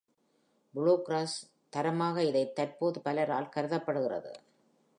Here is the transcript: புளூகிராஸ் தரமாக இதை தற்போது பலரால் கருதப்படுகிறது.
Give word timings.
புளூகிராஸ் 0.75 1.35
தரமாக 1.69 2.23
இதை 2.23 2.43
தற்போது 2.53 2.99
பலரால் 2.99 3.49
கருதப்படுகிறது. 3.49 4.33